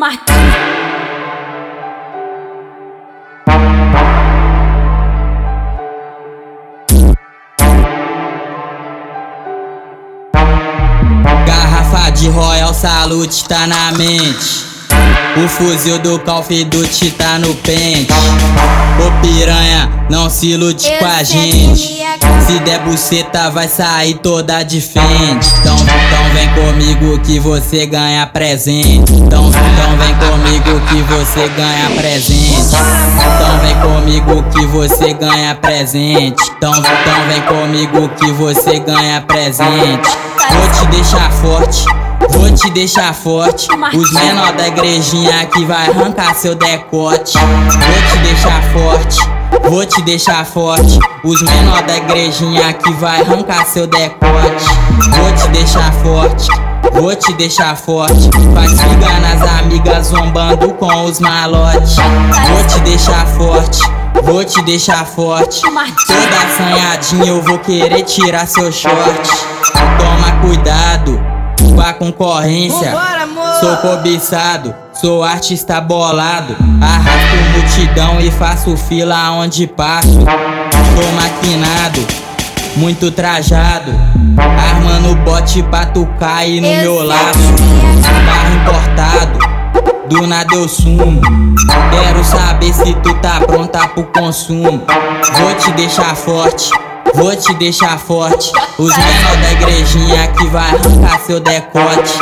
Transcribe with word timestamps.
Marquinhos. 0.00 0.54
Garrafa 11.46 12.10
de 12.12 12.30
Royal 12.30 12.72
Salute 12.72 13.44
tá 13.44 13.66
na 13.66 13.92
mente. 13.92 14.69
O 15.36 15.48
fuzil 15.48 15.98
do 16.00 16.18
Call 16.18 16.40
of 16.40 16.64
Duty 16.64 17.12
tá 17.12 17.38
no 17.38 17.54
pente. 17.54 18.12
Ô 18.98 19.22
piranha, 19.22 19.88
não 20.10 20.28
se 20.28 20.48
ilude 20.48 20.86
Eu 20.86 20.98
com 20.98 21.06
a 21.06 21.22
gente. 21.22 22.00
Se 22.46 22.58
der 22.60 22.80
buceta, 22.80 23.48
vai 23.50 23.68
sair 23.68 24.14
toda 24.14 24.62
de 24.64 24.80
frente. 24.80 25.48
Então, 25.60 25.76
então 25.76 26.34
vem 26.34 26.48
comigo 26.48 27.18
que 27.20 27.38
você 27.38 27.86
ganha 27.86 28.26
presente. 28.26 29.12
Então, 29.12 29.48
então 29.48 29.96
vem 29.98 30.14
comigo 30.16 30.80
que 30.88 31.02
você 31.02 31.48
ganha 31.48 31.90
presente. 31.96 32.76
Então 33.20 33.58
vem 33.60 33.74
comigo 33.80 34.44
que 34.50 34.66
você 34.66 35.14
ganha 35.14 35.54
presente. 35.54 36.42
Então, 36.56 36.72
então 36.72 37.28
vem 37.28 37.42
comigo 37.42 38.08
que 38.16 38.32
você 38.32 38.78
ganha 38.80 39.20
presente. 39.20 40.10
Vou 40.50 40.68
te 40.70 40.86
deixar 40.90 41.30
forte. 41.30 42.09
Vou 42.32 42.50
te 42.52 42.70
deixar 42.70 43.14
forte. 43.14 43.68
Os 43.94 44.12
menor 44.12 44.52
da 44.52 44.68
igrejinha 44.68 45.46
que 45.46 45.64
vai 45.64 45.88
arrancar 45.88 46.34
seu 46.34 46.54
decote. 46.54 47.38
Vou 47.38 48.12
te 48.12 48.18
deixar 48.22 48.62
forte. 48.72 49.18
Vou 49.68 49.86
te 49.86 50.02
deixar 50.02 50.44
forte. 50.44 50.98
Os 51.24 51.42
menor 51.42 51.82
da 51.82 51.96
igrejinha 51.96 52.72
que 52.72 52.92
vai 52.94 53.20
arrancar 53.20 53.66
seu 53.66 53.86
decote. 53.86 54.64
Vou 55.16 55.32
te 55.32 55.48
deixar 55.48 55.92
forte. 55.94 56.48
Vou 56.92 57.14
te 57.14 57.32
deixar 57.34 57.76
forte. 57.76 58.30
Faz 58.54 58.80
figa 58.80 59.20
nas 59.20 59.42
amigas 59.60 60.06
zombando 60.08 60.72
com 60.74 61.04
os 61.04 61.20
malotes. 61.20 61.96
Vou 61.96 62.66
te 62.66 62.80
deixar 62.80 63.26
forte. 63.26 63.80
Vou 64.22 64.44
te 64.44 64.62
deixar 64.62 65.06
forte. 65.06 65.60
Toda 65.62 66.36
assanhadinha 66.46 67.26
eu 67.26 67.42
vou 67.42 67.58
querer 67.58 68.02
tirar 68.02 68.46
seu 68.46 68.70
short. 68.72 69.30
Toma 72.00 72.06
cuidado 72.06 72.06
com 72.06 72.06
a 72.06 72.12
concorrência. 72.12 72.96
Sou 73.60 73.76
cobiçado, 73.76 74.74
sou 74.94 75.22
artista 75.22 75.80
bolado. 75.80 76.56
Arrasto 76.80 77.36
multidão 77.52 78.20
e 78.20 78.30
faço 78.30 78.76
fila 78.76 79.30
onde 79.32 79.66
passo. 79.66 80.08
Sou 80.08 81.12
maquinado, 81.12 82.06
muito 82.76 83.10
trajado. 83.10 83.92
Armando 84.38 85.14
bote 85.24 85.62
pra 85.64 85.86
tu 85.86 86.06
cair 86.18 86.60
no 86.60 86.68
Eu 86.68 86.82
meu 86.82 86.96
sei 86.98 87.06
laço. 87.06 87.38
é 88.08 88.26
Carro 88.26 88.54
importado, 88.56 89.38
do 90.08 90.26
nada 90.26 90.54
eu 90.54 90.68
sumo. 90.68 91.20
Quero 91.90 92.24
saber 92.24 92.72
se 92.72 92.94
tu 92.94 93.14
tá 93.14 93.40
pronta 93.40 93.86
pro 93.88 94.04
consumo. 94.04 94.82
Vou 95.38 95.54
te 95.54 95.70
deixar 95.72 96.16
forte. 96.16 96.70
Vou 97.14 97.34
te 97.34 97.52
deixar 97.54 97.98
forte. 97.98 98.52
Os 98.78 98.96
menor 98.96 99.36
da 99.42 99.52
igrejinha 99.52 100.28
vai 100.50 100.68
arrancar 100.70 101.20
seu 101.20 101.40
decote. 101.40 102.18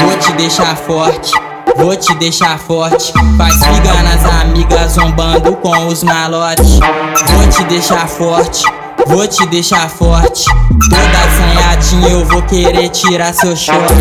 Vou 0.00 0.18
te 0.18 0.32
deixar 0.32 0.76
forte. 0.76 1.32
Vou 1.76 1.96
te 1.96 2.14
deixar 2.16 2.58
forte. 2.58 3.12
Faz 3.36 3.54
figa 3.54 4.02
nas 4.02 4.24
amigas 4.42 4.92
zombando 4.92 5.56
com 5.56 5.86
os 5.86 6.02
malotes. 6.02 6.78
Vou 6.78 7.48
te 7.48 7.64
deixar 7.64 8.06
forte. 8.06 8.64
Vou 9.06 9.26
te 9.26 9.46
deixar 9.46 9.88
forte. 9.88 10.44
Toda 10.90 11.18
assanhadinha 11.26 12.08
eu 12.10 12.24
vou 12.26 12.42
querer 12.42 12.88
tirar 12.90 13.32
seu 13.32 13.56
short. 13.56 13.94